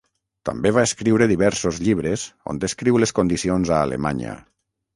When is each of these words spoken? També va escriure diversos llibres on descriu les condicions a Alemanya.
També 0.49 0.69
va 0.77 0.85
escriure 0.87 1.27
diversos 1.31 1.81
llibres 1.87 2.25
on 2.53 2.63
descriu 2.65 2.99
les 3.05 3.15
condicions 3.21 3.75
a 3.77 3.87
Alemanya. 3.89 4.37